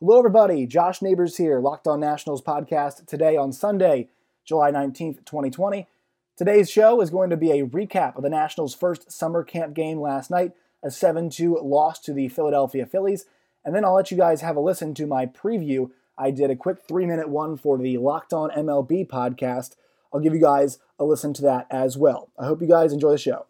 [0.00, 0.66] Hello, everybody.
[0.66, 4.10] Josh Neighbors here, Locked On Nationals podcast today on Sunday,
[4.44, 5.88] July 19th, 2020.
[6.36, 9.98] Today's show is going to be a recap of the Nationals' first summer camp game
[9.98, 10.52] last night,
[10.84, 13.24] a 7 2 loss to the Philadelphia Phillies.
[13.64, 15.90] And then I'll let you guys have a listen to my preview.
[16.18, 19.76] I did a quick three minute one for the Locked On MLB podcast.
[20.12, 22.28] I'll give you guys a listen to that as well.
[22.38, 23.46] I hope you guys enjoy the show.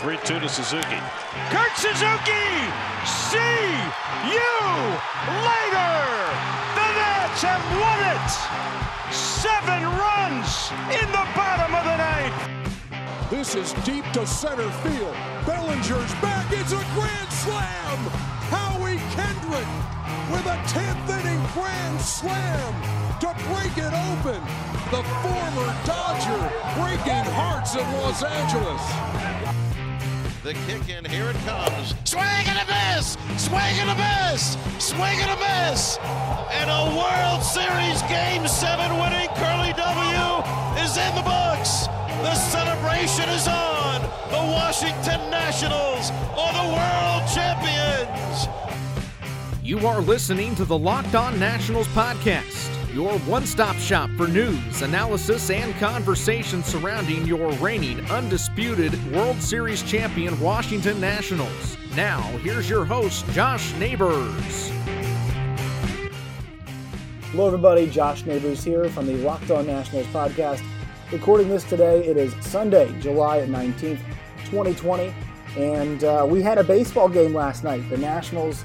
[0.00, 1.00] 3 2 to Suzuki.
[1.50, 2.46] Kurt Suzuki!
[3.02, 3.66] See
[4.30, 4.54] you
[5.42, 5.98] later!
[6.78, 8.30] The Nats have won it!
[9.12, 12.38] Seven runs in the bottom of the ninth.
[13.28, 15.16] This is deep to center field.
[15.44, 16.46] Bellinger's back.
[16.52, 17.98] It's a grand slam!
[18.54, 19.66] Howie Kendrick
[20.30, 22.72] with a 10th inning grand slam
[23.18, 24.40] to break it open.
[24.94, 26.42] The former Dodger
[26.78, 29.67] breaking hearts in Los Angeles.
[30.44, 31.94] The kick in, here it comes.
[32.04, 33.16] Swing and a miss!
[33.36, 34.56] Swing and a miss!
[34.78, 35.98] Swing and a miss!
[36.52, 41.86] And a World Series Game 7 winning Curly W is in the books!
[42.22, 44.00] The celebration is on!
[44.30, 48.46] The Washington Nationals are the world champions!
[49.60, 52.57] You are listening to the Locked On Nationals podcast
[52.92, 59.82] your one stop shop for news, analysis, and conversation surrounding your reigning, undisputed World Series
[59.82, 61.76] champion Washington Nationals.
[61.94, 64.70] Now, here's your host, Josh Neighbors.
[67.30, 67.88] Hello, everybody.
[67.90, 70.64] Josh Neighbors here from the Locked On Nationals podcast.
[71.12, 74.00] Recording this today, it is Sunday, July 19th,
[74.46, 75.14] 2020.
[75.56, 77.88] And uh, we had a baseball game last night.
[77.90, 78.64] The Nationals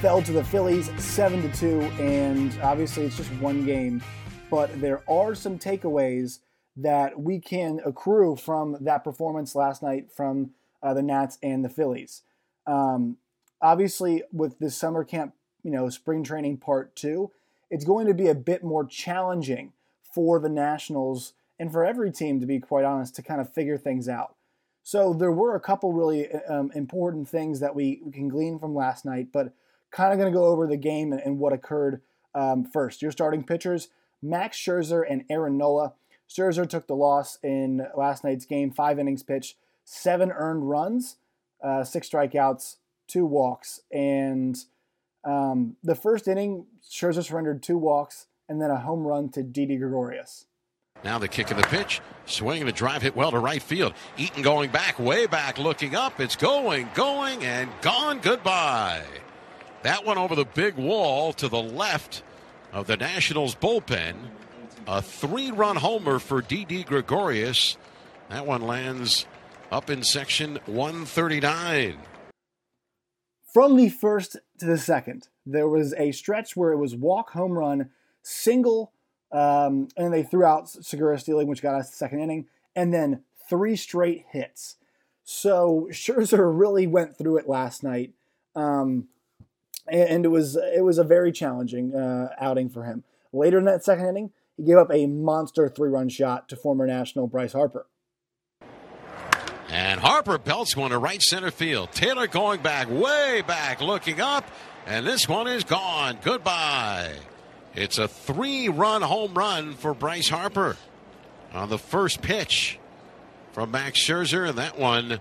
[0.00, 4.02] fell to the Phillies 7 to 2 and obviously it's just one game,
[4.50, 6.38] but there are some takeaways
[6.74, 11.68] that we can accrue from that performance last night from uh, the Nats and the
[11.68, 12.22] Phillies.
[12.66, 13.18] Um,
[13.60, 17.30] obviously with this summer camp, you know, spring training part 2,
[17.68, 19.74] it's going to be a bit more challenging
[20.14, 23.76] for the Nationals and for every team to be quite honest to kind of figure
[23.76, 24.34] things out.
[24.82, 28.74] So there were a couple really um, important things that we, we can glean from
[28.74, 29.52] last night, but
[29.90, 32.00] kind of going to go over the game and, and what occurred
[32.34, 33.02] um, first.
[33.02, 33.88] Your starting pitchers,
[34.22, 35.94] Max Scherzer and Aaron Nola.
[36.28, 41.16] Scherzer took the loss in last night's game, five innings pitched, seven earned runs,
[41.62, 42.76] uh, six strikeouts,
[43.08, 43.80] two walks.
[43.90, 44.56] And
[45.24, 49.76] um, the first inning, Scherzer surrendered two walks and then a home run to Didi
[49.76, 50.46] Gregorius.
[51.02, 53.94] Now the kick of the pitch, swinging a drive hit well to right field.
[54.18, 56.20] Eaton going back, way back, looking up.
[56.20, 58.18] It's going, going, and gone.
[58.20, 59.02] Goodbye.
[59.82, 62.22] That one over the big wall to the left
[62.70, 64.14] of the Nationals bullpen.
[64.86, 67.78] A three run homer for Didi Gregorius.
[68.28, 69.26] That one lands
[69.72, 71.96] up in section 139.
[73.54, 77.52] From the first to the second, there was a stretch where it was walk, home
[77.52, 77.90] run,
[78.22, 78.92] single,
[79.32, 82.46] um, and they threw out Segura stealing, which got us the second inning,
[82.76, 84.76] and then three straight hits.
[85.24, 88.12] So Scherzer really went through it last night.
[88.54, 89.08] Um,
[89.90, 93.04] and it was it was a very challenging uh, outing for him.
[93.32, 97.26] Later in that second inning, he gave up a monster three-run shot to former national
[97.26, 97.86] Bryce Harper.
[99.68, 101.92] And Harper belts one to right center field.
[101.92, 104.44] Taylor going back, way back, looking up,
[104.84, 106.18] and this one is gone.
[106.22, 107.14] Goodbye.
[107.74, 110.76] It's a three-run home run for Bryce Harper
[111.52, 112.80] on the first pitch
[113.52, 115.20] from Max Scherzer, and that one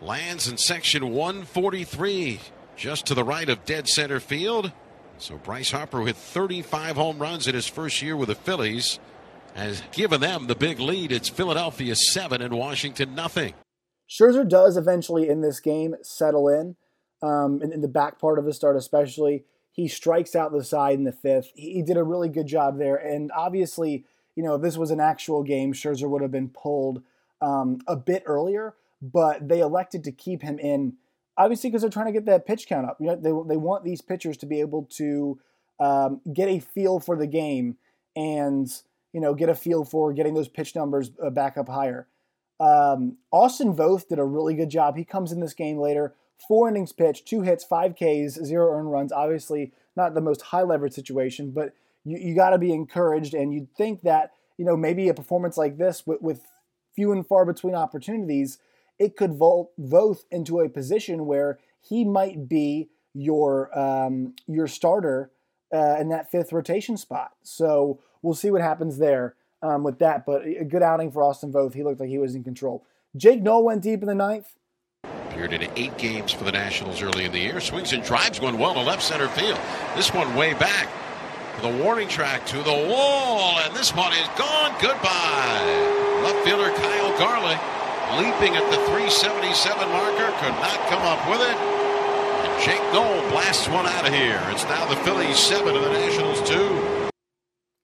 [0.00, 2.40] lands in section 143
[2.76, 4.72] just to the right of dead center field.
[5.18, 8.98] So Bryce Harper with 35 home runs in his first year with the Phillies
[9.54, 11.12] has given them the big lead.
[11.12, 13.54] It's Philadelphia 7 and Washington nothing.
[14.08, 16.76] Scherzer does eventually in this game settle in,
[17.22, 19.44] um, in, in, the back part of the start especially.
[19.70, 21.50] He strikes out the side in the fifth.
[21.54, 22.96] He, he did a really good job there.
[22.96, 27.02] And obviously, you know, if this was an actual game, Scherzer would have been pulled
[27.40, 30.94] um, a bit earlier, but they elected to keep him in
[31.36, 32.98] obviously because they're trying to get that pitch count up.
[33.00, 35.38] You know, they, they want these pitchers to be able to
[35.80, 37.76] um, get a feel for the game
[38.16, 38.70] and
[39.12, 42.06] you know get a feel for getting those pitch numbers uh, back up higher.
[42.60, 44.96] Um, Austin Voth did a really good job.
[44.96, 46.14] He comes in this game later,
[46.46, 49.12] four innings pitched, two hits, five Ks, zero earned runs.
[49.12, 53.52] Obviously, not the most high leverage situation, but you, you got to be encouraged, and
[53.52, 56.42] you'd think that you know maybe a performance like this with, with
[56.94, 58.58] few and far between opportunities
[58.98, 65.30] it could vault Voth into a position where he might be your um, your starter
[65.72, 67.32] uh, in that fifth rotation spot.
[67.42, 70.26] So we'll see what happens there um, with that.
[70.26, 71.74] But a good outing for Austin Voth.
[71.74, 72.84] He looked like he was in control.
[73.16, 74.54] Jake Noll went deep in the ninth.
[75.04, 77.60] Appeared in eight games for the Nationals early in the year.
[77.60, 79.58] Swings and drives one well to left center field.
[79.96, 80.88] This one way back.
[81.62, 84.74] The warning track to the wall, and this one is gone.
[84.80, 86.20] Goodbye.
[86.24, 87.60] Left fielder Kyle Garlick
[88.18, 91.56] leaping at the 377 marker, could not come up with it.
[91.56, 94.40] And Jake Noll blasts one out of here.
[94.48, 97.10] It's now the Phillies seven and the Nationals two.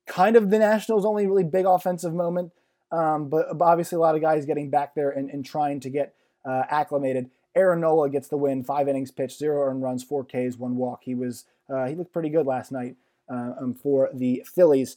[0.06, 2.52] Kind of the Nationals' only really big offensive moment,
[2.92, 6.14] um, but, obviously a lot of guys getting back there and, and trying to get
[6.44, 7.30] uh, acclimated.
[7.54, 11.00] Aaron Nola gets the win, five innings pitched, zero earned runs, four Ks, one walk.
[11.04, 12.96] He was uh, he looked pretty good last night
[13.28, 14.96] uh, um, for the Phillies.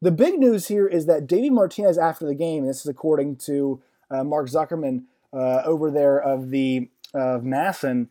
[0.00, 3.80] The big news here is that Davey Martinez after the game, this is according to
[4.24, 8.08] Mark Zuckerman uh, over there of the of MASN,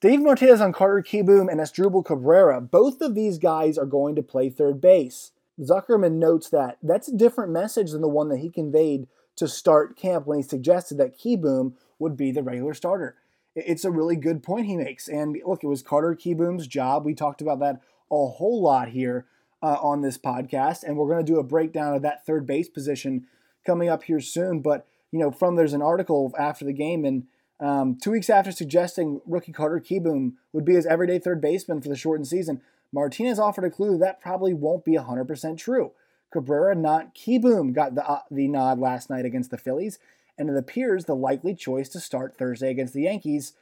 [0.00, 4.22] Dave Martinez on Carter Kieboom and Asdrubal Cabrera, both of these guys are going to
[4.22, 5.30] play third base.
[5.60, 9.06] Zuckerman notes that that's a different message than the one that he conveyed
[9.36, 13.16] to start camp when he suggested that Kieboom would be the regular starter.
[13.54, 15.08] It's a really good point he makes.
[15.08, 17.04] And look, it was Carter Kieboom's job.
[17.04, 19.26] We talked about that a whole lot here
[19.62, 22.68] uh, on this podcast, and we're going to do a breakdown of that third base
[22.68, 23.26] position
[23.64, 24.60] coming up here soon.
[24.60, 27.24] But you know, from there's an article after the game, and
[27.60, 31.88] um, two weeks after suggesting rookie Carter Kieboom would be his everyday third baseman for
[31.88, 32.60] the shortened season,
[32.92, 35.92] Martinez offered a clue that that probably won't be 100% true.
[36.32, 39.98] Cabrera, not Kieboom, got the, uh, the nod last night against the Phillies,
[40.38, 43.52] and it appears the likely choice to start Thursday against the Yankees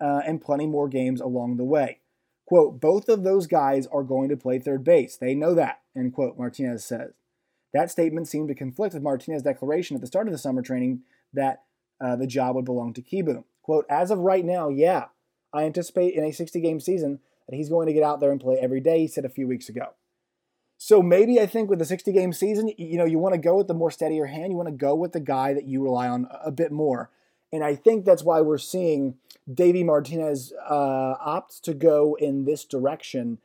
[0.00, 2.00] uh, and plenty more games along the way.
[2.46, 5.16] Quote, both of those guys are going to play third base.
[5.16, 7.12] They know that, end quote, Martinez says.
[7.76, 11.02] That statement seemed to conflict with Martinez's declaration at the start of the summer training
[11.34, 11.64] that
[12.00, 13.44] uh, the job would belong to Kieboom.
[13.60, 15.08] Quote, as of right now, yeah,
[15.52, 18.40] I anticipate in a 60 game season that he's going to get out there and
[18.40, 19.88] play every day, he said a few weeks ago.
[20.78, 23.56] So maybe I think with the 60 game season, you know, you want to go
[23.56, 24.52] with the more steadier hand.
[24.52, 27.10] You want to go with the guy that you rely on a bit more.
[27.52, 29.16] And I think that's why we're seeing
[29.52, 33.36] Davey Martinez uh, opt to go in this direction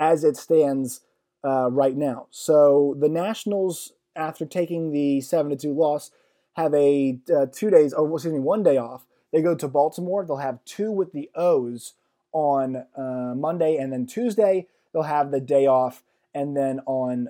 [0.00, 1.02] as it stands
[1.44, 2.26] uh, right now.
[2.30, 6.10] So the Nationals, after taking the 7 2 loss,
[6.58, 9.06] have a uh, two days, or excuse me, one day off.
[9.32, 10.24] They go to Baltimore.
[10.24, 11.94] They'll have two with the O's
[12.32, 16.02] on uh, Monday, and then Tuesday they'll have the day off,
[16.34, 17.28] and then on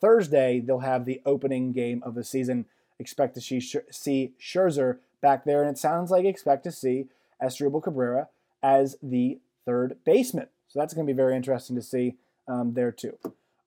[0.00, 2.64] Thursday they'll have the opening game of the season.
[2.98, 3.60] Expect to see,
[3.90, 7.06] see Scherzer back there, and it sounds like expect to see
[7.42, 8.28] Asdrubal Cabrera
[8.62, 10.48] as the third baseman.
[10.68, 12.16] So that's going to be very interesting to see
[12.48, 13.18] um, there too.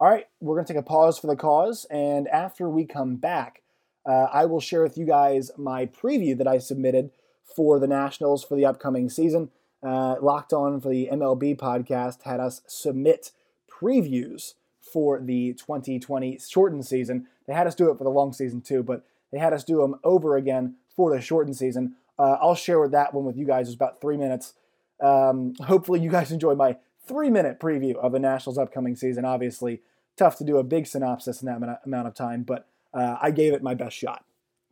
[0.04, 3.16] All right, we're going to take a pause for the cause, and after we come
[3.16, 3.62] back,
[4.06, 7.12] uh, I will share with you guys my preview that I submitted
[7.46, 9.50] for the Nationals for the upcoming season.
[9.82, 13.32] Uh, Locked On for the MLB podcast had us submit
[13.72, 17.28] previews for the 2020 shortened season.
[17.48, 19.78] They had us do it for the long season too, but they had us do
[19.78, 21.96] them over again for the shortened season.
[22.20, 23.70] Uh, I'll share with that one with you guys.
[23.70, 24.54] It's about three minutes.
[25.02, 26.76] Um, hopefully, you guys enjoy my
[27.08, 29.24] three minute preview of the Nationals' upcoming season.
[29.24, 29.80] Obviously,
[30.18, 33.54] tough to do a big synopsis in that amount of time, but uh, I gave
[33.54, 34.26] it my best shot.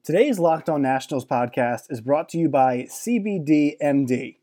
[0.03, 4.37] Today's Locked On Nationals podcast is brought to you by CBD MD.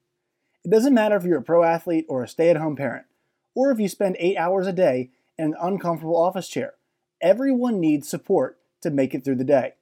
[0.65, 3.07] It doesn't matter if you're a pro athlete or a stay at home parent,
[3.55, 6.75] or if you spend eight hours a day in an uncomfortable office chair.
[7.21, 9.75] Everyone needs support to make it through the day.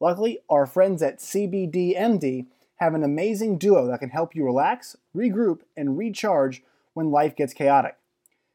[0.00, 2.46] Luckily, our friends at CBD MD
[2.76, 6.62] have an amazing duo that can help you relax, regroup, and recharge
[6.94, 7.96] when life gets chaotic.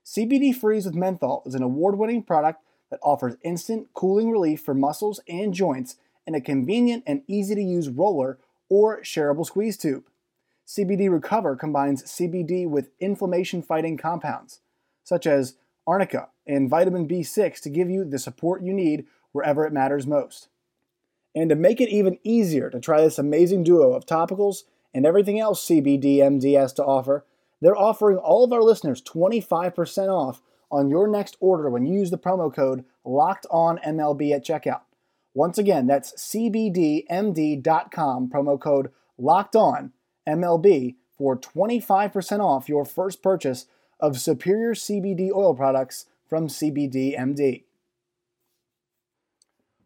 [0.06, 4.76] CBD Freeze with Menthol is an award winning product that offers instant cooling relief for
[4.76, 5.96] muscles and joints
[6.28, 8.38] in a convenient and easy to use roller
[8.70, 10.04] or shareable squeeze tube.
[10.68, 14.60] CBD Recover combines CBD with inflammation fighting compounds,
[15.04, 15.56] such as
[15.88, 20.50] arnica and vitamin B6, to give you the support you need wherever it matters most.
[21.34, 25.40] And to make it even easier to try this amazing duo of topicals and everything
[25.40, 27.26] else CBD MD has to offer,
[27.62, 32.12] they're offering all of our listeners 25% off on your next order when you use
[32.12, 34.82] the promo code locked on MLB at checkout.
[35.34, 37.10] Once again, that's cbdmd.com,
[38.30, 39.92] promo code locked on
[40.28, 43.68] MLB for 25% off your first purchase
[44.00, 47.64] of superior CBD oil products from CBDMD.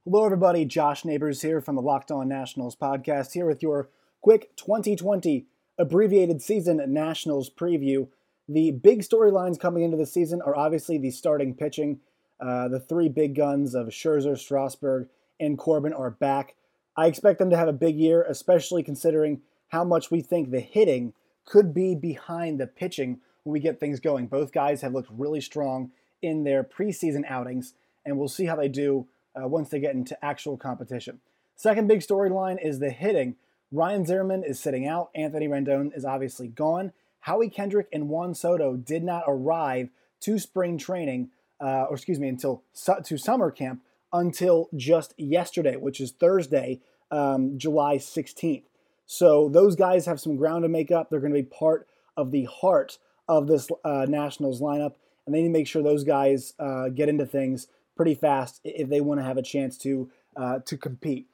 [0.06, 0.66] Hello, everybody.
[0.66, 3.90] Josh Neighbors here from the Locked On Nationals podcast, here with your
[4.22, 5.46] quick 2020
[5.80, 8.08] abbreviated season Nationals preview.
[8.48, 12.02] The big storylines coming into the season are obviously the starting pitching.
[12.40, 15.08] Uh, the three big guns of Scherzer, Strasburg,
[15.40, 16.56] and Corbin are back.
[16.96, 20.60] I expect them to have a big year, especially considering how much we think the
[20.60, 21.14] hitting
[21.46, 24.28] could be behind the pitching when we get things going.
[24.28, 27.74] Both guys have looked really strong in their preseason outings,
[28.06, 31.22] and we'll see how they do uh, once they get into actual competition.
[31.56, 33.36] Second big storyline is the hitting.
[33.72, 35.10] Ryan Zimmerman is sitting out.
[35.14, 36.92] Anthony Rendon is obviously gone.
[37.22, 39.90] Howie Kendrick and Juan Soto did not arrive
[40.22, 41.30] to spring training,
[41.62, 42.64] uh, or excuse me, until
[43.04, 46.80] to summer camp until just yesterday, which is Thursday,
[47.12, 48.64] um, July 16th.
[49.06, 51.10] So those guys have some ground to make up.
[51.10, 52.98] They're going to be part of the heart
[53.28, 54.94] of this uh, Nationals lineup,
[55.26, 58.90] and they need to make sure those guys uh, get into things pretty fast if
[58.90, 61.28] they want to have a chance to uh, to compete.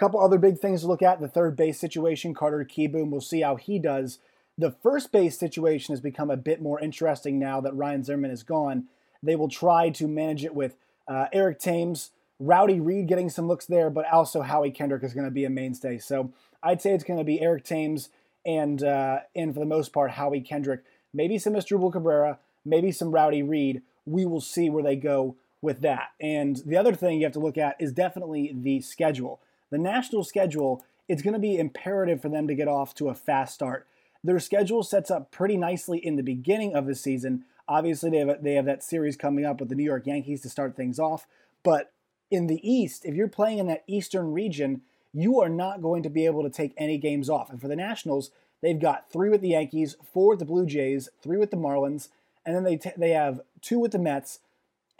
[0.00, 2.34] Couple other big things to look at: the third base situation.
[2.34, 3.10] Carter Kieboom.
[3.10, 4.18] We'll see how he does.
[4.56, 8.42] The first base situation has become a bit more interesting now that Ryan Zimmerman is
[8.42, 8.84] gone.
[9.22, 10.76] They will try to manage it with
[11.06, 15.26] uh, Eric Thames, Rowdy Reed getting some looks there, but also Howie Kendrick is going
[15.26, 15.98] to be a mainstay.
[15.98, 18.08] So I'd say it's going to be Eric Thames
[18.46, 23.10] and uh, and for the most part Howie Kendrick maybe some Asdrubal Cabrera, maybe some
[23.10, 23.82] Rowdy Reed.
[24.06, 26.10] We will see where they go with that.
[26.20, 29.40] And the other thing you have to look at is definitely the schedule.
[29.70, 33.14] The national schedule, it's going to be imperative for them to get off to a
[33.14, 33.86] fast start.
[34.22, 37.44] Their schedule sets up pretty nicely in the beginning of the season.
[37.68, 40.50] Obviously, they have, they have that series coming up with the New York Yankees to
[40.50, 41.26] start things off.
[41.62, 41.92] But
[42.30, 46.10] in the East, if you're playing in that Eastern region, you are not going to
[46.10, 47.50] be able to take any games off.
[47.50, 48.30] And for the Nationals,
[48.62, 52.08] They've got three with the Yankees, four with the Blue Jays, three with the Marlins,
[52.44, 54.40] and then they t- they have two with the Mets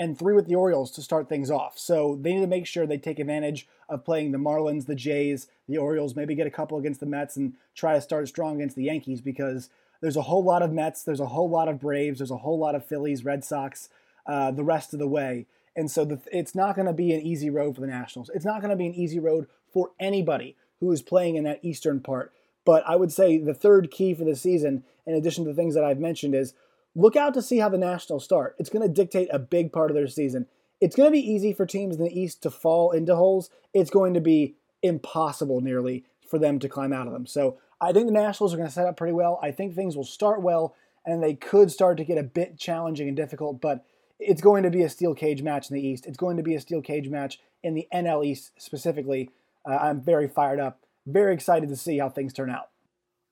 [0.01, 1.79] and three with the Orioles to start things off.
[1.79, 5.47] So they need to make sure they take advantage of playing the Marlins, the Jays,
[5.69, 8.77] the Orioles, maybe get a couple against the Mets and try to start strong against
[8.77, 9.69] the Yankees because
[10.01, 12.59] there's a whole lot of Mets, there's a whole lot of Braves, there's a whole
[12.59, 13.91] lot of Phillies, Red Sox,
[14.27, 15.45] uh, the rest of the way.
[15.77, 18.31] And so the, it's not going to be an easy road for the Nationals.
[18.35, 21.63] It's not going to be an easy road for anybody who is playing in that
[21.63, 22.33] eastern part.
[22.65, 25.75] But I would say the third key for the season, in addition to the things
[25.75, 26.55] that I've mentioned, is
[26.95, 28.57] look out to see how the Nationals start.
[28.59, 30.47] It's going to dictate a big part of their season.
[30.81, 33.51] It's going to be easy for teams in the East to fall into holes.
[33.75, 37.27] It's going to be impossible nearly for them to climb out of them.
[37.27, 39.39] So I think the Nationals are going to set up pretty well.
[39.43, 43.09] I think things will start well, and they could start to get a bit challenging
[43.09, 43.85] and difficult, but
[44.19, 46.07] it's going to be a steel cage match in the East.
[46.07, 49.31] It's going to be a steel cage match in the NL East specifically.
[49.69, 52.69] Uh, I'm very fired up very excited to see how things turn out.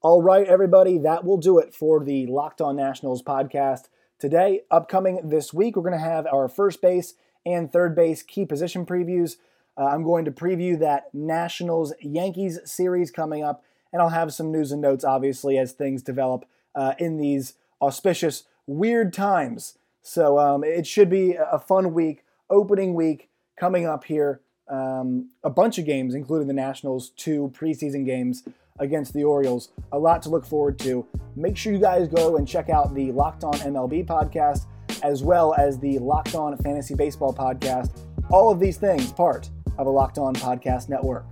[0.00, 3.88] All right, everybody, that will do it for the Locked On Nationals podcast.
[4.21, 7.14] Today, upcoming this week, we're going to have our first base
[7.45, 9.38] and third base key position previews.
[9.76, 14.52] Uh, I'm going to preview that Nationals Yankees series coming up, and I'll have some
[14.52, 16.45] news and notes, obviously, as things develop
[16.76, 19.78] uh, in these auspicious, weird times.
[20.00, 25.50] So um, it should be a fun week, opening week coming up here um, a
[25.50, 28.45] bunch of games, including the Nationals, two preseason games
[28.78, 29.70] against the Orioles.
[29.92, 31.06] A lot to look forward to.
[31.37, 34.66] Make sure you guys go and check out the Locked On MLB podcast,
[35.02, 38.00] as well as the Locked On Fantasy Baseball podcast.
[38.30, 41.25] All of these things part of a Locked On Podcast Network.